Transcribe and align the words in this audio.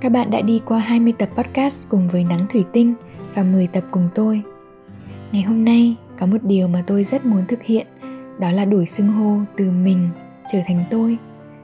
Các 0.00 0.12
bạn 0.12 0.30
đã 0.30 0.40
đi 0.40 0.60
qua 0.64 0.78
20 0.78 1.12
tập 1.18 1.28
podcast 1.36 1.88
cùng 1.88 2.08
với 2.08 2.24
Nắng 2.24 2.46
Thủy 2.52 2.64
Tinh 2.72 2.94
và 3.34 3.42
10 3.42 3.66
tập 3.66 3.84
cùng 3.90 4.08
tôi. 4.14 4.42
Ngày 5.32 5.42
hôm 5.42 5.64
nay 5.64 5.96
có 6.18 6.26
một 6.26 6.38
điều 6.42 6.68
mà 6.68 6.84
tôi 6.86 7.04
rất 7.04 7.26
muốn 7.26 7.46
thực 7.48 7.62
hiện, 7.62 7.86
đó 8.38 8.50
là 8.50 8.64
đổi 8.64 8.86
xưng 8.86 9.08
hô 9.08 9.38
từ 9.56 9.70
mình 9.70 10.08
trở 10.52 10.58
thành 10.66 10.84
tôi 10.90 11.18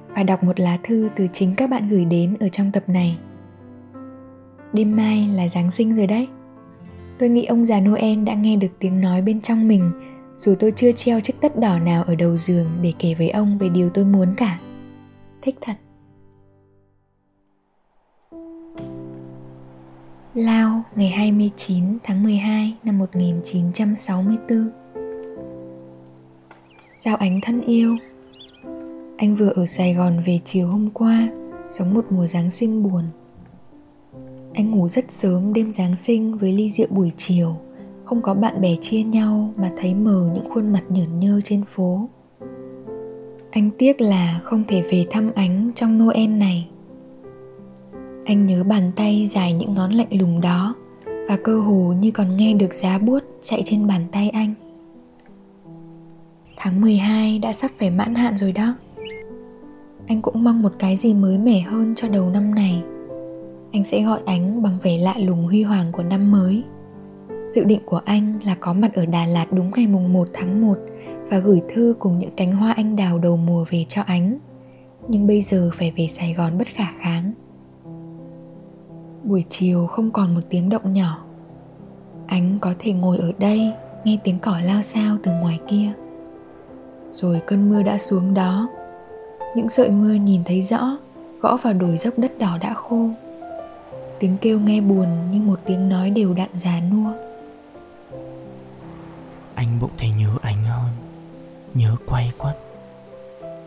và 0.09 0.23
đọc 0.23 0.45
một 0.45 0.61
lá 0.61 0.79
thư 0.83 1.09
từ 1.17 1.27
chính 1.33 1.55
các 1.57 1.71
bạn 1.71 1.89
gửi 1.89 2.05
đến 2.05 2.37
ở 2.41 2.49
trong 2.49 2.73
tập 2.73 2.83
này. 2.89 3.19
Đêm 4.73 4.97
mai 4.97 5.29
là 5.35 5.49
Giáng 5.49 5.71
sinh 5.71 5.95
rồi 5.95 6.07
đấy. 6.07 6.29
Tôi 7.19 7.29
nghĩ 7.29 7.45
ông 7.45 7.67
già 7.67 7.81
Noel 7.81 8.25
đã 8.25 8.35
nghe 8.35 8.57
được 8.57 8.71
tiếng 8.79 9.01
nói 9.01 9.23
bên 9.23 9.41
trong 9.41 9.69
mình 9.69 9.91
dù 10.39 10.55
tôi 10.59 10.73
chưa 10.77 10.93
treo 10.93 11.21
chiếc 11.21 11.41
tất 11.41 11.61
đỏ 11.61 11.79
nào 11.79 12.03
ở 12.03 12.15
đầu 12.15 12.37
giường 12.37 12.67
để 12.83 12.93
kể 12.99 13.15
với 13.15 13.31
ông 13.31 13.59
về 13.59 13.69
điều 13.69 13.91
tôi 13.91 14.05
muốn 14.05 14.35
cả. 14.37 14.59
Thích 15.43 15.57
thật. 15.61 15.75
Lao, 20.37 20.83
ngày 20.97 21.09
29 21.09 21.85
tháng 22.03 22.23
12 22.23 22.75
năm 22.85 22.99
1964 22.99 24.71
Giao 26.99 27.17
ánh 27.17 27.41
thân 27.43 27.61
yêu. 27.61 27.97
Anh 29.17 29.37
vừa 29.37 29.49
ở 29.49 29.67
Sài 29.67 29.95
Gòn 29.95 30.21
về 30.27 30.39
chiều 30.45 30.69
hôm 30.69 30.91
qua, 30.91 31.29
Sống 31.71 31.95
một 31.95 32.05
mùa 32.11 32.27
Giáng 32.27 32.51
sinh 32.51 32.83
buồn. 32.83 33.05
Anh 34.55 34.71
ngủ 34.71 34.89
rất 34.89 35.11
sớm 35.11 35.53
đêm 35.53 35.73
Giáng 35.73 35.97
sinh 35.97 36.39
với 36.39 36.53
ly 36.53 36.71
rượu 36.71 36.87
buổi 36.91 37.13
chiều. 37.17 37.57
Không 38.05 38.23
có 38.23 38.35
bạn 38.35 38.61
bè 38.61 38.77
chia 38.81 39.03
nhau 39.03 39.53
mà 39.57 39.73
thấy 39.77 39.95
mờ 39.95 40.31
những 40.35 40.51
khuôn 40.51 40.73
mặt 40.73 40.83
nhởn 40.89 41.21
nhơ 41.21 41.41
trên 41.45 41.65
phố. 41.65 42.09
Anh 43.51 43.71
tiếc 43.79 44.01
là 44.01 44.41
không 44.45 44.65
thể 44.69 44.83
về 44.83 45.07
thăm 45.11 45.31
ánh 45.35 45.71
trong 45.75 45.99
Noel 45.99 46.29
này 46.29 46.69
anh 48.27 48.47
nhớ 48.47 48.65
bàn 48.65 48.91
tay 48.97 49.27
dài 49.27 49.53
những 49.53 49.75
ngón 49.75 49.91
lạnh 49.91 50.07
lùng 50.11 50.41
đó 50.41 50.75
và 51.29 51.37
cơ 51.45 51.61
hồ 51.61 51.95
như 52.01 52.11
còn 52.11 52.37
nghe 52.37 52.55
được 52.55 52.75
giá 52.75 52.99
buốt 52.99 53.25
chạy 53.43 53.63
trên 53.65 53.87
bàn 53.87 54.03
tay 54.13 54.31
anh. 54.31 54.55
Tháng 56.57 56.81
12 56.81 57.39
đã 57.39 57.53
sắp 57.53 57.71
phải 57.79 57.91
mãn 57.91 58.15
hạn 58.15 58.37
rồi 58.37 58.53
đó. 58.53 58.75
Anh 60.07 60.23
cũng 60.23 60.45
mong 60.45 60.63
một 60.63 60.73
cái 60.79 60.97
gì 60.97 61.15
mới 61.15 61.39
mẻ 61.39 61.61
hơn 61.61 61.95
cho 61.97 62.09
đầu 62.09 62.31
năm 62.31 62.55
này. 62.55 62.83
Anh 63.73 63.85
sẽ 63.85 64.03
gọi 64.03 64.21
ánh 64.27 64.63
bằng 64.63 64.79
vẻ 64.83 64.99
lạ 64.99 65.15
lùng 65.19 65.45
huy 65.45 65.63
hoàng 65.63 65.93
của 65.93 66.03
năm 66.03 66.31
mới. 66.31 66.65
Dự 67.55 67.65
định 67.65 67.81
của 67.85 68.01
anh 68.05 68.39
là 68.45 68.55
có 68.61 68.73
mặt 68.73 68.95
ở 68.95 69.07
Đà 69.07 69.27
Lạt 69.27 69.47
đúng 69.53 69.71
ngày 69.77 69.87
mùng 69.87 70.13
1 70.13 70.29
tháng 70.33 70.67
1 70.67 70.79
và 71.29 71.39
gửi 71.39 71.61
thư 71.75 71.95
cùng 71.99 72.19
những 72.19 72.33
cánh 72.37 72.53
hoa 72.53 72.73
anh 72.73 72.97
đào 72.97 73.19
đầu 73.19 73.37
mùa 73.37 73.65
về 73.71 73.85
cho 73.89 74.03
ánh. 74.03 74.39
Nhưng 75.09 75.27
bây 75.27 75.43
giờ 75.43 75.71
phải 75.75 75.93
về 75.97 76.07
Sài 76.09 76.35
Gòn 76.35 76.59
bất 76.59 76.67
khả 76.69 76.93
kháng 76.99 77.33
buổi 79.27 79.45
chiều 79.49 79.87
không 79.87 80.11
còn 80.11 80.35
một 80.35 80.41
tiếng 80.51 80.69
động 80.69 80.93
nhỏ. 80.93 81.19
Ánh 82.27 82.59
có 82.61 82.75
thể 82.79 82.93
ngồi 82.93 83.19
ở 83.19 83.33
đây, 83.39 83.73
nghe 84.05 84.19
tiếng 84.25 84.39
cỏ 84.39 84.59
lao 84.65 84.83
sao 84.83 85.17
từ 85.23 85.33
ngoài 85.33 85.61
kia. 85.69 85.93
Rồi 87.13 87.43
cơn 87.47 87.71
mưa 87.71 87.83
đã 87.83 87.99
xuống 87.99 88.35
đó. 88.35 88.69
Những 89.57 89.69
sợi 89.69 89.91
mưa 89.91 90.15
nhìn 90.15 90.45
thấy 90.45 90.63
rõ, 90.63 90.97
gõ 91.41 91.57
vào 91.57 91.73
đồi 91.73 91.99
dốc 91.99 92.15
đất 92.17 92.39
đỏ 92.39 92.59
đã 92.59 92.75
khô. 92.75 93.09
Tiếng 94.19 94.37
kêu 94.41 94.61
nghe 94.61 94.81
buồn 94.81 95.09
như 95.33 95.41
một 95.41 95.61
tiếng 95.65 95.89
nói 95.89 96.11
đều 96.11 96.35
đặn 96.35 96.49
già 96.55 96.81
nua. 96.93 97.13
Anh 99.55 99.81
bỗng 99.81 99.91
thấy 99.99 100.11
nhớ 100.11 100.31
anh 100.43 100.65
hơn, 100.65 100.91
nhớ 101.75 101.97
quay 102.07 102.33
quắt. 102.39 102.57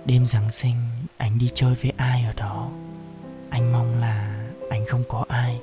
Đêm 0.06 0.26
giáng 0.26 0.52
sinh, 0.52 0.76
anh 1.18 1.38
đi 1.38 1.50
chơi 1.54 1.76
với 1.82 1.92
ai 1.98 2.24
ở 2.24 2.34
đó? 2.34 2.70
Anh 3.50 3.72
mong 3.72 4.00
là 4.00 4.29
không 4.90 5.04
có 5.08 5.26
ai 5.28 5.60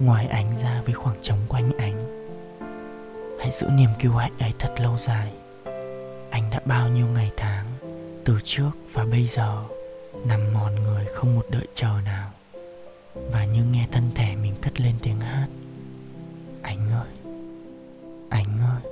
ngoài 0.00 0.26
ánh 0.26 0.52
ra 0.62 0.82
với 0.84 0.94
khoảng 0.94 1.16
trống 1.22 1.38
quanh 1.48 1.70
ánh 1.78 2.26
hãy 3.40 3.50
giữ 3.50 3.66
niềm 3.66 3.90
kiêu 3.98 4.12
hãnh 4.12 4.38
ấy 4.38 4.52
thật 4.58 4.74
lâu 4.80 4.96
dài. 4.98 5.32
Anh 6.30 6.50
đã 6.50 6.60
bao 6.64 6.88
nhiêu 6.88 7.06
ngày 7.06 7.30
tháng, 7.36 7.66
từ 8.24 8.38
trước 8.44 8.70
và 8.92 9.04
bây 9.04 9.26
giờ, 9.26 9.64
nằm 10.26 10.40
mòn 10.54 10.74
người 10.74 11.06
không 11.14 11.34
một 11.34 11.46
đợi 11.50 11.66
chờ 11.74 11.88
nào. 12.04 12.30
Và 13.32 13.44
như 13.44 13.64
nghe 13.64 13.86
thân 13.92 14.04
thể 14.14 14.36
mình 14.36 14.54
cất 14.62 14.80
lên 14.80 14.94
tiếng 15.02 15.20
hát, 15.20 15.46
anh 16.62 16.90
ơi 16.90 17.08
anh 18.28 18.58
ơi. 18.60 18.82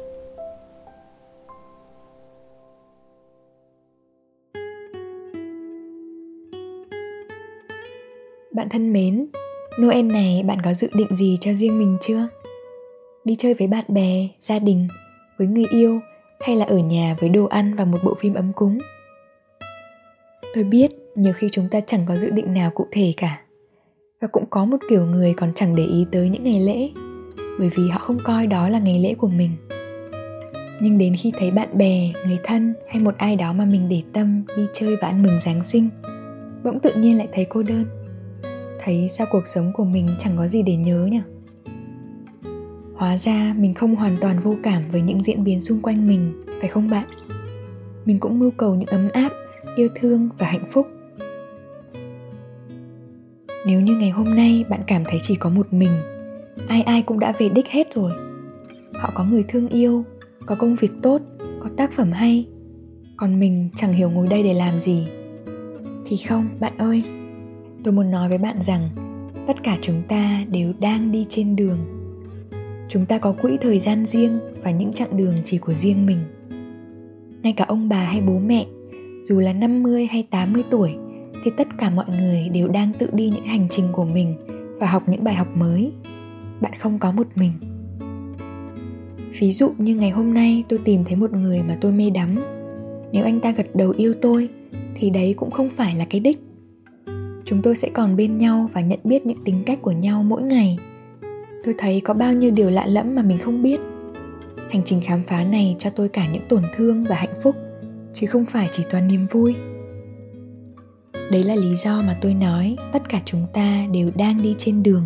Bạn 8.53 8.69
thân 8.69 8.93
mến 8.93 9.27
Noel 9.83 10.07
này 10.07 10.43
bạn 10.47 10.59
có 10.65 10.75
dự 10.75 10.89
định 10.95 11.15
gì 11.15 11.37
cho 11.41 11.53
riêng 11.53 11.79
mình 11.79 11.97
chưa? 12.01 12.29
Đi 13.25 13.37
chơi 13.39 13.55
với 13.55 13.69
bạn 13.69 13.85
bè, 13.89 14.29
gia 14.41 14.59
đình, 14.59 14.89
với 15.39 15.47
người 15.47 15.67
yêu 15.71 16.01
hay 16.41 16.57
là 16.57 16.65
ở 16.65 16.79
nhà 16.79 17.17
với 17.21 17.29
đồ 17.29 17.45
ăn 17.45 17.75
và 17.75 17.85
một 17.85 17.99
bộ 18.05 18.15
phim 18.15 18.35
ấm 18.35 18.53
cúng? 18.53 18.79
Tôi 20.55 20.65
biết 20.65 20.91
nhiều 21.15 21.33
khi 21.33 21.49
chúng 21.53 21.69
ta 21.71 21.81
chẳng 21.81 22.01
có 22.09 22.17
dự 22.17 22.31
định 22.31 22.55
nào 22.55 22.71
cụ 22.75 22.87
thể 22.91 23.13
cả. 23.17 23.41
Và 24.21 24.29
cũng 24.29 24.45
có 24.51 24.65
một 24.65 24.77
kiểu 24.91 25.07
người 25.07 25.35
còn 25.37 25.53
chẳng 25.55 25.75
để 25.75 25.85
ý 25.85 26.07
tới 26.13 26.29
những 26.29 26.45
ngày 26.45 26.61
lễ 26.61 26.91
bởi 27.59 27.71
vì 27.75 27.89
họ 27.89 27.99
không 27.99 28.19
coi 28.25 28.47
đó 28.47 28.69
là 28.69 28.79
ngày 28.79 29.01
lễ 29.01 29.15
của 29.15 29.29
mình. 29.29 29.51
Nhưng 30.81 30.99
đến 30.99 31.17
khi 31.17 31.33
thấy 31.39 31.51
bạn 31.51 31.79
bè, 31.79 32.13
người 32.27 32.39
thân 32.45 32.75
hay 32.89 33.03
một 33.03 33.15
ai 33.19 33.37
đó 33.37 33.53
mà 33.53 33.65
mình 33.65 33.89
để 33.89 34.03
tâm 34.13 34.45
đi 34.57 34.67
chơi 34.75 34.97
và 34.97 35.09
ăn 35.09 35.23
mừng 35.23 35.41
Giáng 35.45 35.65
sinh, 35.65 35.89
bỗng 36.65 36.81
tự 36.81 36.93
nhiên 36.95 37.19
lại 37.19 37.29
thấy 37.33 37.45
cô 37.45 37.63
đơn 37.63 37.85
thấy 38.89 39.09
sao 39.09 39.27
cuộc 39.31 39.47
sống 39.47 39.73
của 39.73 39.85
mình 39.85 40.09
chẳng 40.19 40.37
có 40.37 40.49
gì 40.49 40.63
để 40.63 40.77
nhớ 40.77 41.09
nhỉ? 41.11 41.21
Hóa 42.95 43.17
ra 43.17 43.55
mình 43.59 43.75
không 43.75 43.95
hoàn 43.95 44.17
toàn 44.21 44.41
vô 44.41 44.57
cảm 44.63 44.83
với 44.93 45.01
những 45.01 45.23
diễn 45.23 45.45
biến 45.45 45.61
xung 45.61 45.81
quanh 45.81 46.09
mình, 46.09 46.45
phải 46.61 46.69
không 46.69 46.91
bạn? 46.91 47.05
Mình 48.05 48.21
cũng 48.21 48.39
mưu 48.39 48.51
cầu 48.51 48.75
những 48.75 48.89
ấm 48.89 49.09
áp, 49.13 49.33
yêu 49.77 49.89
thương 49.95 50.29
và 50.39 50.47
hạnh 50.47 50.65
phúc. 50.71 50.87
Nếu 53.67 53.81
như 53.81 53.97
ngày 53.97 54.11
hôm 54.11 54.37
nay 54.37 54.65
bạn 54.69 54.81
cảm 54.87 55.03
thấy 55.05 55.19
chỉ 55.23 55.35
có 55.35 55.51
một 55.51 55.73
mình, 55.73 55.93
ai 56.69 56.83
ai 56.83 57.03
cũng 57.03 57.19
đã 57.19 57.33
về 57.39 57.49
đích 57.49 57.69
hết 57.69 57.95
rồi. 57.95 58.13
Họ 58.95 59.13
có 59.15 59.25
người 59.25 59.45
thương 59.49 59.69
yêu, 59.69 60.05
có 60.47 60.55
công 60.55 60.75
việc 60.75 60.93
tốt, 61.03 61.23
có 61.61 61.69
tác 61.77 61.93
phẩm 61.93 62.13
hay. 62.13 62.47
Còn 63.17 63.41
mình 63.41 63.69
chẳng 63.77 63.93
hiểu 63.93 64.11
ngồi 64.11 64.27
đây 64.27 64.43
để 64.43 64.55
làm 64.55 64.79
gì. 64.79 65.07
Thì 66.07 66.17
không, 66.17 66.49
bạn 66.61 66.73
ơi 66.79 67.03
tôi 67.85 67.95
muốn 67.95 68.11
nói 68.11 68.29
với 68.29 68.39
bạn 68.39 68.63
rằng, 68.63 68.89
tất 69.47 69.63
cả 69.63 69.79
chúng 69.81 70.03
ta 70.09 70.45
đều 70.51 70.73
đang 70.81 71.13
đi 71.13 71.27
trên 71.29 71.57
đường. 71.57 71.79
Chúng 72.89 73.07
ta 73.07 73.19
có 73.19 73.33
quỹ 73.33 73.57
thời 73.61 73.79
gian 73.79 74.05
riêng 74.05 74.39
và 74.63 74.71
những 74.71 74.93
chặng 74.93 75.17
đường 75.17 75.35
chỉ 75.45 75.59
của 75.59 75.75
riêng 75.75 76.07
mình. 76.07 76.19
Ngay 77.43 77.53
cả 77.53 77.65
ông 77.69 77.89
bà 77.89 78.05
hay 78.05 78.21
bố 78.21 78.39
mẹ, 78.39 78.67
dù 79.25 79.41
là 79.41 79.53
50 79.53 80.07
hay 80.07 80.23
80 80.31 80.63
tuổi, 80.71 80.95
thì 81.45 81.51
tất 81.57 81.69
cả 81.79 81.91
mọi 81.91 82.07
người 82.21 82.49
đều 82.49 82.69
đang 82.69 82.93
tự 82.99 83.09
đi 83.13 83.31
những 83.31 83.45
hành 83.45 83.67
trình 83.71 83.85
của 83.93 84.05
mình 84.05 84.37
và 84.81 84.87
học 84.87 85.03
những 85.09 85.25
bài 85.25 85.35
học 85.35 85.57
mới. 85.57 85.93
Bạn 86.61 86.73
không 86.79 86.99
có 86.99 87.13
một 87.13 87.27
mình. 87.35 87.53
Ví 89.41 89.53
dụ 89.53 89.71
như 89.79 89.97
ngày 89.97 90.11
hôm 90.11 90.35
nay 90.35 90.65
tôi 90.69 90.79
tìm 90.85 91.05
thấy 91.05 91.17
một 91.17 91.33
người 91.33 91.63
mà 91.63 91.79
tôi 91.81 91.93
mê 91.93 92.11
đắm. 92.11 92.37
Nếu 93.13 93.25
anh 93.25 93.41
ta 93.41 93.51
gật 93.51 93.77
đầu 93.77 93.95
yêu 93.97 94.15
tôi, 94.23 94.49
thì 94.95 95.11
đấy 95.11 95.35
cũng 95.37 95.51
không 95.51 95.69
phải 95.77 95.95
là 95.95 96.05
cái 96.05 96.21
đích 96.21 96.48
chúng 97.49 97.63
tôi 97.63 97.77
sẽ 97.77 97.91
còn 97.95 98.17
bên 98.17 98.39
nhau 98.39 98.71
và 98.73 98.81
nhận 98.81 98.99
biết 99.05 99.27
những 99.27 99.45
tính 99.45 99.63
cách 99.67 99.79
của 99.83 99.91
nhau 99.91 100.23
mỗi 100.23 100.43
ngày. 100.43 100.79
Tôi 101.65 101.75
thấy 101.79 102.01
có 102.01 102.15
bao 102.15 102.33
nhiêu 102.33 102.51
điều 102.51 102.71
lạ 102.71 102.87
lẫm 102.87 103.15
mà 103.15 103.23
mình 103.23 103.39
không 103.39 103.63
biết. 103.63 103.81
Hành 104.71 104.83
trình 104.85 105.01
khám 105.05 105.23
phá 105.23 105.45
này 105.45 105.77
cho 105.79 105.91
tôi 105.91 106.09
cả 106.09 106.29
những 106.33 106.43
tổn 106.49 106.63
thương 106.77 107.05
và 107.05 107.17
hạnh 107.17 107.35
phúc, 107.43 107.57
chứ 108.13 108.27
không 108.27 108.45
phải 108.47 108.69
chỉ 108.73 108.83
toàn 108.91 109.09
niềm 109.09 109.27
vui. 109.31 109.55
Đấy 111.31 111.45
là 111.45 111.55
lý 111.55 111.77
do 111.85 112.03
mà 112.03 112.19
tôi 112.21 112.35
nói 112.35 112.77
tất 112.93 113.09
cả 113.09 113.21
chúng 113.25 113.47
ta 113.53 113.87
đều 113.93 114.11
đang 114.15 114.43
đi 114.43 114.55
trên 114.59 114.83
đường. 114.83 115.05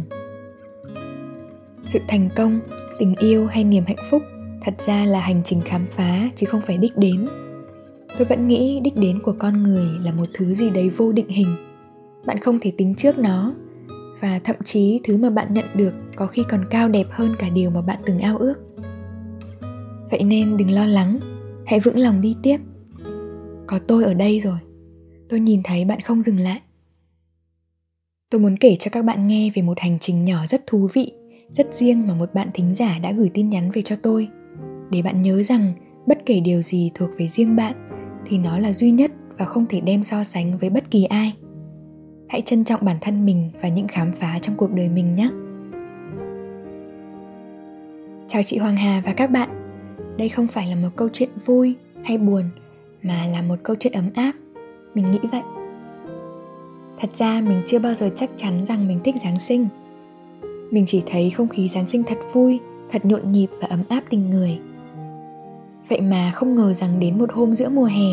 Sự 1.85 1.99
thành 2.09 2.29
công, 2.37 2.61
tình 2.99 3.15
yêu 3.19 3.47
hay 3.47 3.65
niềm 3.65 3.85
hạnh 3.87 4.07
phúc 4.11 4.23
thật 4.65 4.75
ra 4.81 5.05
là 5.05 5.21
hành 5.21 5.43
trình 5.45 5.61
khám 5.65 5.87
phá 5.91 6.31
chứ 6.37 6.47
không 6.47 6.61
phải 6.61 6.79
đích 6.79 6.97
đến. 6.97 7.27
Tôi 8.19 8.27
vẫn 8.27 8.49
nghĩ 8.49 8.81
đích 8.81 8.97
đến 8.97 9.21
của 9.21 9.35
con 9.39 9.63
người 9.63 9.87
là 10.05 10.13
một 10.13 10.27
thứ 10.35 10.55
gì 10.55 10.71
đấy 10.71 10.91
vô 10.97 11.13
định 11.13 11.29
hình 11.29 11.72
bạn 12.27 12.39
không 12.39 12.59
thể 12.61 12.73
tính 12.77 12.95
trước 12.95 13.19
nó. 13.19 13.55
Và 14.21 14.41
thậm 14.45 14.57
chí 14.65 15.01
thứ 15.05 15.17
mà 15.17 15.31
bạn 15.31 15.55
nhận 15.55 15.67
được 15.75 15.95
có 16.17 16.27
khi 16.27 16.45
còn 16.49 16.65
cao 16.71 16.89
đẹp 16.89 17.07
hơn 17.11 17.37
cả 17.39 17.49
điều 17.49 17.71
mà 17.71 17.83
bạn 17.83 17.99
từng 18.07 18.19
ao 18.19 18.39
ước. 18.39 18.55
Vậy 20.11 20.23
nên 20.25 20.57
đừng 20.57 20.71
lo 20.71 20.87
lắng, 20.87 21.19
hãy 21.67 21.81
vững 21.81 21.99
lòng 21.99 22.21
đi 22.21 22.37
tiếp. 22.43 22.59
Có 23.67 23.79
tôi 23.79 24.05
ở 24.05 24.15
đây 24.15 24.41
rồi, 24.41 24.59
tôi 25.29 25.41
nhìn 25.41 25.61
thấy 25.65 25.85
bạn 25.85 26.01
không 26.01 26.23
dừng 26.23 26.39
lại. 26.39 26.61
Tôi 28.31 28.41
muốn 28.41 28.57
kể 28.57 28.77
cho 28.79 28.91
các 28.91 29.05
bạn 29.05 29.29
nghe 29.29 29.51
về 29.55 29.63
một 29.63 29.81
hành 29.81 29.99
trình 30.01 30.25
nhỏ 30.25 30.47
rất 30.47 30.67
thú 30.67 30.89
vị, 30.93 31.13
rất 31.51 31.75
riêng 31.75 32.07
mà 32.07 32.15
một 32.15 32.35
bạn 32.35 32.49
thính 32.55 32.75
giả 32.75 32.99
đã 32.99 33.13
gửi 33.13 33.31
tin 33.35 33.51
nhắn 33.51 33.71
về 33.71 33.83
cho 33.83 33.97
tôi. 33.97 34.29
Để 34.91 35.03
bạn 35.03 35.23
nhớ 35.23 35.43
rằng 35.43 35.73
bất 36.07 36.19
kể 36.27 36.41
điều 36.41 36.63
gì 36.63 36.91
thuộc 36.95 37.11
về 37.19 37.29
riêng 37.29 37.57
bạn, 37.57 37.89
thì 38.27 38.39
nó 38.39 38.59
là 38.59 38.73
duy 38.73 38.91
nhất 38.91 39.11
và 39.39 39.45
không 39.45 39.67
thể 39.69 39.81
đem 39.81 40.05
so 40.05 40.25
sánh 40.25 40.59
với 40.59 40.71
bất 40.71 40.91
kỳ 40.91 41.05
ai 41.05 41.33
hãy 42.33 42.43
trân 42.43 42.65
trọng 42.65 42.85
bản 42.85 42.97
thân 43.01 43.27
mình 43.27 43.51
và 43.63 43.69
những 43.69 43.89
khám 43.89 44.13
phá 44.13 44.39
trong 44.43 44.57
cuộc 44.57 44.73
đời 44.73 44.89
mình 44.89 45.17
nhé. 45.17 45.29
Chào 48.29 48.43
chị 48.43 48.59
hoàng 48.59 48.77
hà 48.77 49.03
và 49.05 49.13
các 49.13 49.31
bạn. 49.31 49.49
Đây 50.17 50.29
không 50.29 50.47
phải 50.47 50.69
là 50.69 50.75
một 50.75 50.89
câu 50.97 51.09
chuyện 51.13 51.29
vui 51.45 51.75
hay 52.05 52.19
buồn, 52.19 52.45
mà 53.03 53.27
là 53.33 53.43
một 53.43 53.55
câu 53.63 53.77
chuyện 53.81 53.93
ấm 53.93 54.11
áp. 54.15 54.33
Mình 54.95 55.11
nghĩ 55.11 55.19
vậy. 55.33 55.43
Thật 56.99 57.15
ra 57.15 57.41
mình 57.41 57.63
chưa 57.67 57.79
bao 57.79 57.95
giờ 57.95 58.11
chắc 58.15 58.31
chắn 58.37 58.65
rằng 58.65 58.89
mình 58.89 59.01
thích 59.05 59.15
giáng 59.25 59.41
sinh. 59.41 59.69
Mình 60.71 60.85
chỉ 60.87 61.03
thấy 61.07 61.31
không 61.31 61.49
khí 61.49 61.69
giáng 61.69 61.89
sinh 61.89 62.05
thật 62.05 62.19
vui, 62.33 62.61
thật 62.91 63.05
nhộn 63.05 63.33
nhịp 63.33 63.49
và 63.61 63.67
ấm 63.71 63.83
áp 63.89 64.03
tình 64.11 64.31
người. 64.31 64.59
Vậy 65.89 66.01
mà 66.01 66.33
không 66.35 66.55
ngờ 66.55 66.73
rằng 66.73 67.01
đến 67.01 67.19
một 67.19 67.33
hôm 67.33 67.55
giữa 67.55 67.69
mùa 67.69 67.85
hè, 67.85 68.11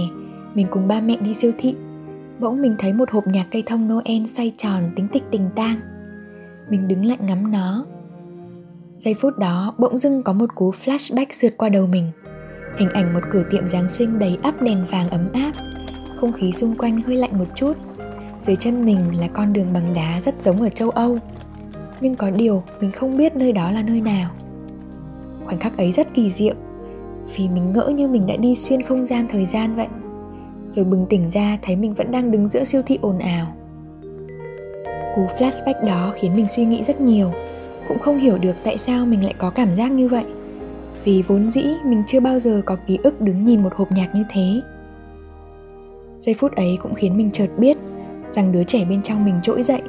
mình 0.53 0.67
cùng 0.71 0.87
ba 0.87 1.01
mẹ 1.01 1.17
đi 1.17 1.33
siêu 1.33 1.51
thị 1.57 1.75
bỗng 2.39 2.61
mình 2.61 2.75
thấy 2.77 2.93
một 2.93 3.11
hộp 3.11 3.27
nhạc 3.27 3.47
cây 3.51 3.63
thông 3.65 3.87
noel 3.87 4.25
xoay 4.27 4.53
tròn 4.57 4.83
tính 4.95 5.07
tích 5.07 5.23
tình 5.31 5.49
tang. 5.55 5.79
Mình 6.69 6.87
đứng 6.87 7.05
lại 7.05 7.17
ngắm 7.21 7.51
nó. 7.51 7.85
Giây 8.97 9.13
phút 9.13 9.37
đó, 9.37 9.75
bỗng 9.77 9.97
dưng 9.97 10.23
có 10.23 10.33
một 10.33 10.55
cú 10.55 10.71
flashback 10.71 11.25
sượt 11.31 11.53
qua 11.57 11.69
đầu 11.69 11.87
mình. 11.87 12.11
Hình 12.77 12.89
ảnh 12.89 13.13
một 13.13 13.19
cửa 13.31 13.43
tiệm 13.51 13.67
giáng 13.67 13.89
sinh 13.89 14.19
đầy 14.19 14.37
ắp 14.43 14.61
đèn 14.61 14.85
vàng 14.91 15.09
ấm 15.09 15.29
áp. 15.33 15.51
Không 16.19 16.33
khí 16.33 16.51
xung 16.51 16.75
quanh 16.75 17.01
hơi 17.01 17.15
lạnh 17.15 17.37
một 17.37 17.47
chút. 17.55 17.73
Dưới 18.45 18.55
chân 18.55 18.85
mình 18.85 19.19
là 19.19 19.27
con 19.27 19.53
đường 19.53 19.73
bằng 19.73 19.93
đá 19.93 20.21
rất 20.21 20.39
giống 20.39 20.61
ở 20.61 20.69
châu 20.69 20.89
âu. 20.89 21.17
Nhưng 22.01 22.15
có 22.15 22.31
điều, 22.31 22.63
mình 22.79 22.91
không 22.91 23.17
biết 23.17 23.35
nơi 23.35 23.51
đó 23.51 23.71
là 23.71 23.81
nơi 23.81 24.01
nào. 24.01 24.31
Khoảnh 25.45 25.59
khắc 25.59 25.77
ấy 25.77 25.91
rất 25.91 26.13
kỳ 26.13 26.31
diệu. 26.31 26.55
Vì 27.35 27.47
mình 27.47 27.71
ngỡ 27.71 27.87
như 27.87 28.07
mình 28.07 28.27
đã 28.27 28.35
đi 28.35 28.55
xuyên 28.55 28.81
không 28.81 29.05
gian 29.05 29.27
thời 29.29 29.45
gian 29.45 29.75
vậy 29.75 29.87
rồi 30.69 30.85
bừng 30.85 31.05
tỉnh 31.09 31.29
ra 31.29 31.57
thấy 31.61 31.75
mình 31.75 31.93
vẫn 31.93 32.11
đang 32.11 32.31
đứng 32.31 32.49
giữa 32.49 32.63
siêu 32.63 32.81
thị 32.85 32.99
ồn 33.01 33.19
ào. 33.19 33.53
Cú 35.15 35.25
flashback 35.25 35.85
đó 35.85 36.13
khiến 36.15 36.35
mình 36.35 36.49
suy 36.49 36.65
nghĩ 36.65 36.83
rất 36.83 37.01
nhiều, 37.01 37.31
cũng 37.87 37.99
không 37.99 38.17
hiểu 38.17 38.37
được 38.37 38.55
tại 38.63 38.77
sao 38.77 39.05
mình 39.05 39.23
lại 39.23 39.33
có 39.37 39.49
cảm 39.49 39.75
giác 39.75 39.91
như 39.91 40.07
vậy. 40.07 40.25
Vì 41.03 41.23
vốn 41.27 41.51
dĩ 41.51 41.63
mình 41.85 42.03
chưa 42.07 42.19
bao 42.19 42.39
giờ 42.39 42.61
có 42.65 42.77
ký 42.87 42.97
ức 43.03 43.21
đứng 43.21 43.45
nhìn 43.45 43.63
một 43.63 43.73
hộp 43.75 43.91
nhạc 43.91 44.15
như 44.15 44.23
thế. 44.29 44.61
Giây 46.19 46.35
phút 46.39 46.55
ấy 46.55 46.77
cũng 46.81 46.93
khiến 46.93 47.17
mình 47.17 47.31
chợt 47.31 47.47
biết 47.57 47.77
rằng 48.31 48.51
đứa 48.51 48.63
trẻ 48.63 48.85
bên 48.85 49.01
trong 49.01 49.25
mình 49.25 49.35
trỗi 49.43 49.63
dậy, 49.63 49.81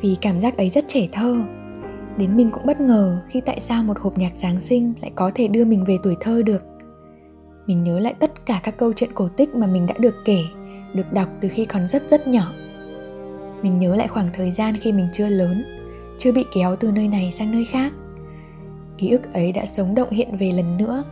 vì 0.00 0.16
cảm 0.20 0.40
giác 0.40 0.56
ấy 0.56 0.70
rất 0.70 0.84
trẻ 0.88 1.08
thơ. 1.12 1.36
Đến 2.16 2.36
mình 2.36 2.50
cũng 2.50 2.66
bất 2.66 2.80
ngờ 2.80 3.18
khi 3.28 3.40
tại 3.40 3.60
sao 3.60 3.82
một 3.82 3.98
hộp 4.00 4.18
nhạc 4.18 4.36
giáng 4.36 4.60
sinh 4.60 4.92
lại 5.02 5.10
có 5.14 5.30
thể 5.34 5.48
đưa 5.48 5.64
mình 5.64 5.84
về 5.84 5.96
tuổi 6.02 6.16
thơ 6.20 6.42
được 6.42 6.64
mình 7.66 7.84
nhớ 7.84 7.98
lại 7.98 8.14
tất 8.18 8.46
cả 8.46 8.60
các 8.62 8.76
câu 8.76 8.92
chuyện 8.92 9.10
cổ 9.14 9.28
tích 9.28 9.54
mà 9.54 9.66
mình 9.66 9.86
đã 9.86 9.94
được 9.98 10.14
kể, 10.24 10.44
được 10.94 11.12
đọc 11.12 11.28
từ 11.40 11.48
khi 11.48 11.64
còn 11.64 11.86
rất 11.86 12.08
rất 12.08 12.28
nhỏ. 12.28 12.52
Mình 13.62 13.78
nhớ 13.78 13.96
lại 13.96 14.08
khoảng 14.08 14.28
thời 14.32 14.52
gian 14.52 14.76
khi 14.76 14.92
mình 14.92 15.08
chưa 15.12 15.28
lớn, 15.28 15.64
chưa 16.18 16.32
bị 16.32 16.44
kéo 16.54 16.76
từ 16.76 16.92
nơi 16.92 17.08
này 17.08 17.32
sang 17.32 17.52
nơi 17.52 17.64
khác. 17.64 17.92
Ký 18.98 19.10
ức 19.10 19.32
ấy 19.32 19.52
đã 19.52 19.66
sống 19.66 19.94
động 19.94 20.10
hiện 20.10 20.36
về 20.36 20.52
lần 20.52 20.76
nữa, 20.76 21.04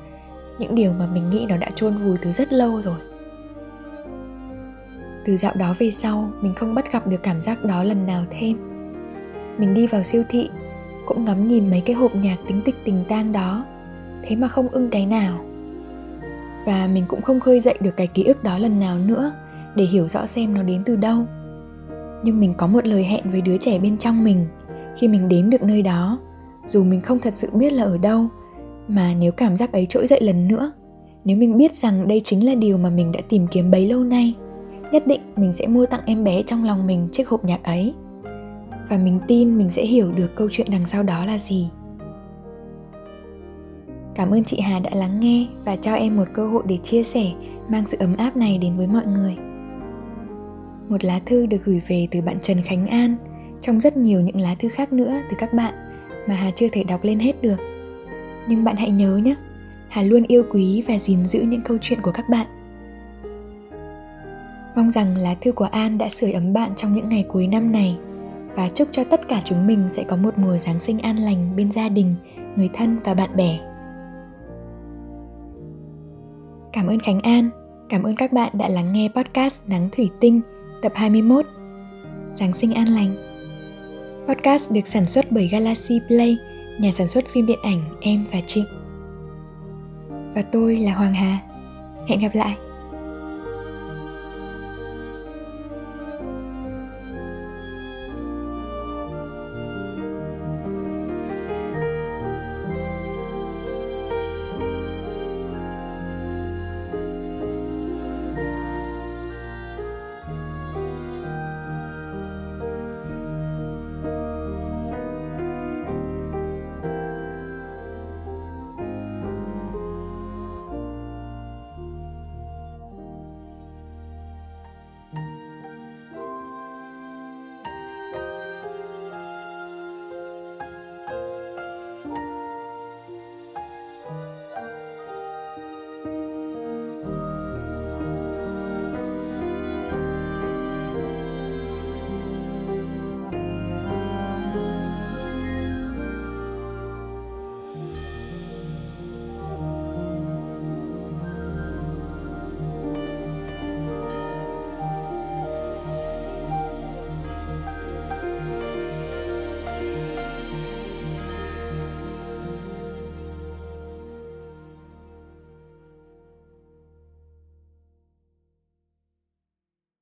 những 0.59 0.75
điều 0.75 0.93
mà 0.93 1.07
mình 1.07 1.31
nghĩ 1.31 1.47
nó 1.49 1.57
đã 1.57 1.71
chôn 1.75 1.97
vùi 1.97 2.17
từ 2.23 2.33
rất 2.33 2.53
lâu 2.53 2.81
rồi. 2.81 2.99
Từ 5.25 5.37
dạo 5.37 5.55
đó 5.55 5.75
về 5.79 5.91
sau, 5.91 6.31
mình 6.41 6.55
không 6.55 6.75
bắt 6.75 6.93
gặp 6.93 7.07
được 7.07 7.23
cảm 7.23 7.43
giác 7.43 7.65
đó 7.65 7.83
lần 7.83 8.07
nào 8.07 8.25
thêm. 8.31 8.57
Mình 9.59 9.75
đi 9.75 9.87
vào 9.87 10.03
siêu 10.03 10.23
thị, 10.29 10.51
cũng 11.07 11.25
ngắm 11.25 11.49
nhìn 11.49 11.71
mấy 11.71 11.81
cái 11.81 11.97
hộp 11.97 12.17
nhạc 12.17 12.37
tính 12.49 12.61
tịch, 12.65 12.75
tình 12.85 13.05
tang 13.09 13.33
đó, 13.33 13.65
thế 14.23 14.37
mà 14.37 14.49
không 14.49 14.69
ưng 14.69 14.91
cái 14.91 15.07
nào 15.07 15.45
và 16.67 16.89
mình 16.93 17.05
cũng 17.09 17.23
không 17.23 17.41
khơi 17.41 17.61
dậy 17.61 17.79
được 17.81 17.97
cái 17.97 18.07
ký 18.07 18.25
ức 18.25 18.45
đó 18.45 18.59
lần 18.59 18.81
nào 18.81 18.99
nữa 18.99 19.33
để 19.75 19.85
hiểu 19.85 20.09
rõ 20.09 20.27
xem 20.27 20.55
nó 20.55 20.63
đến 20.63 20.83
từ 20.87 20.97
đâu. 20.97 21.25
Nhưng 22.25 22.41
mình 22.41 22.55
có 22.55 22.67
một 22.67 22.87
lời 22.87 23.05
hẹn 23.05 23.31
với 23.31 23.41
đứa 23.41 23.57
trẻ 23.57 23.79
bên 23.79 23.99
trong 23.99 24.25
mình. 24.25 24.47
Khi 24.99 25.09
mình 25.09 25.29
đến 25.29 25.51
được 25.51 25.63
nơi 25.63 25.83
đó, 25.83 26.19
dù 26.67 26.85
mình 26.85 27.01
không 27.01 27.19
thật 27.19 27.35
sự 27.35 27.51
biết 27.53 27.73
là 27.73 27.83
ở 27.85 27.99
đâu, 27.99 28.29
mà 28.89 29.15
nếu 29.21 29.33
cảm 29.33 29.57
giác 29.57 29.73
ấy 29.73 29.87
trỗi 29.87 30.07
dậy 30.07 30.21
lần 30.23 30.49
nữa, 30.49 30.73
nếu 31.25 31.37
mình 31.37 31.59
biết 31.59 31.75
rằng 31.75 32.09
đây 32.09 32.21
chính 32.25 32.47
là 32.47 32.55
điều 32.55 32.79
mà 32.79 32.91
mình 32.91 33.13
đã 33.13 33.21
tìm 33.29 33.47
kiếm 33.47 33.71
bấy 33.71 33.89
lâu 33.89 34.05
nay, 34.05 34.35
nhất 34.93 35.07
định 35.07 35.21
mình 35.37 35.53
sẽ 35.53 35.67
mua 35.67 35.87
tặng 35.87 36.01
em 36.07 36.25
bé 36.25 36.43
trong 36.43 36.65
lòng 36.65 36.87
mình 36.87 37.09
chiếc 37.13 37.29
hộp 37.29 37.45
nhạc 37.45 37.65
ấy. 37.65 37.95
Và 38.89 38.99
mình 38.99 39.21
tin 39.27 39.59
mình 39.59 39.71
sẽ 39.71 39.87
hiểu 39.87 40.13
được 40.13 40.37
câu 40.37 40.49
chuyện 40.51 40.67
đằng 40.71 40.87
sau 40.87 41.03
đó 41.03 41.25
là 41.25 41.39
gì 41.39 41.69
cảm 44.15 44.31
ơn 44.31 44.45
chị 44.45 44.61
hà 44.61 44.79
đã 44.79 44.91
lắng 44.95 45.21
nghe 45.21 45.47
và 45.65 45.77
cho 45.77 45.95
em 45.95 46.17
một 46.17 46.29
cơ 46.35 46.47
hội 46.47 46.63
để 46.67 46.77
chia 46.77 47.03
sẻ 47.03 47.33
mang 47.69 47.87
sự 47.87 47.97
ấm 48.01 48.17
áp 48.17 48.37
này 48.37 48.59
đến 48.59 48.77
với 48.77 48.87
mọi 48.87 49.07
người. 49.07 49.37
Một 50.89 51.05
lá 51.05 51.21
thư 51.27 51.47
được 51.47 51.65
gửi 51.65 51.83
về 51.89 52.09
từ 52.11 52.21
bạn 52.21 52.37
trần 52.43 52.63
khánh 52.63 52.87
an 52.87 53.17
trong 53.61 53.81
rất 53.81 53.97
nhiều 53.97 54.21
những 54.21 54.41
lá 54.41 54.55
thư 54.55 54.69
khác 54.69 54.93
nữa 54.93 55.21
từ 55.31 55.37
các 55.39 55.53
bạn 55.53 55.75
mà 56.29 56.35
hà 56.35 56.51
chưa 56.51 56.69
thể 56.73 56.85
đọc 56.85 57.05
lên 57.05 57.19
hết 57.19 57.43
được. 57.43 57.57
Nhưng 58.49 58.65
bạn 58.65 58.77
hãy 58.77 58.91
nhớ 58.91 59.17
nhé 59.17 59.35
hà 59.89 60.03
luôn 60.03 60.23
yêu 60.29 60.43
quý 60.53 60.83
và 60.89 60.99
gìn 60.99 61.25
giữ 61.25 61.41
những 61.41 61.63
câu 61.63 61.79
chuyện 61.81 62.01
của 62.03 62.13
các 62.13 62.29
bạn. 62.29 62.47
Mong 64.77 64.91
rằng 64.91 65.17
lá 65.17 65.35
thư 65.41 65.53
của 65.53 65.65
an 65.65 65.99
đã 65.99 66.09
sưởi 66.09 66.33
ấm 66.33 66.53
bạn 66.53 66.71
trong 66.77 66.95
những 66.95 67.09
ngày 67.09 67.25
cuối 67.29 67.47
năm 67.47 67.73
này 67.73 67.97
và 68.55 68.69
chúc 68.69 68.89
cho 68.93 69.05
tất 69.05 69.29
cả 69.29 69.43
chúng 69.45 69.67
mình 69.67 69.89
sẽ 69.93 70.05
có 70.05 70.17
một 70.17 70.39
mùa 70.39 70.59
Giáng 70.59 70.79
sinh 70.79 70.99
an 70.99 71.17
lành 71.17 71.57
bên 71.57 71.71
gia 71.71 71.89
đình, 71.89 72.15
người 72.57 72.71
thân 72.75 72.99
và 73.05 73.15
bạn 73.15 73.37
bè. 73.37 73.59
Cảm 76.73 76.87
ơn 76.87 76.99
Khánh 76.99 77.21
An, 77.21 77.51
cảm 77.89 78.03
ơn 78.03 78.17
các 78.17 78.33
bạn 78.33 78.53
đã 78.53 78.69
lắng 78.69 78.93
nghe 78.93 79.09
podcast 79.09 79.69
Nắng 79.69 79.89
Thủy 79.93 80.11
Tinh 80.21 80.41
tập 80.83 80.93
21 80.95 81.47
Giáng 82.35 82.53
sinh 82.53 82.75
an 82.75 82.89
lành. 82.89 83.17
Podcast 84.29 84.73
được 84.73 84.87
sản 84.87 85.07
xuất 85.07 85.33
bởi 85.33 85.49
Galaxy 85.49 86.01
Play, 86.09 86.37
nhà 86.81 86.93
sản 86.93 87.09
xuất 87.09 87.25
phim 87.29 87.47
điện 87.47 87.59
ảnh 87.63 87.81
Em 88.01 88.25
và 88.33 88.41
Trịnh. 88.47 88.65
Và 90.35 90.43
tôi 90.43 90.77
là 90.77 90.95
Hoàng 90.95 91.15
Hà. 91.15 91.39
Hẹn 92.09 92.21
gặp 92.21 92.35
lại. 92.35 92.57